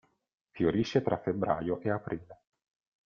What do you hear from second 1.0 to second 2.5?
tra febbraio e aprile.